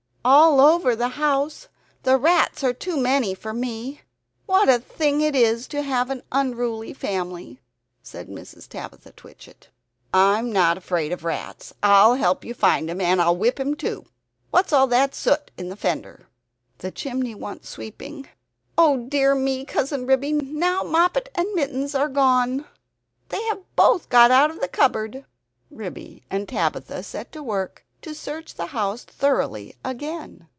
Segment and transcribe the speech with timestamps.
[0.23, 1.67] "All over the house!
[2.03, 4.01] The rats are too many for me.
[4.45, 7.59] What a thing it is to have an unruly family!"
[8.03, 8.67] said Mrs.
[8.67, 9.69] Tabitha Twitchit.
[10.13, 13.73] "I'm not afraid of rats; I will help you to find him; and whip him,
[13.75, 14.05] too!
[14.51, 16.27] What is all that soot in the fender?"
[16.77, 18.29] "The chimney wants sweeping
[18.77, 22.65] Oh, dear me, Cousin Ribby now Moppet and Mittens are gone!
[23.29, 25.25] "They have both got out of the cupboard!"
[25.71, 30.47] Ribby and Tabitha set to work to search the house thoroughly again.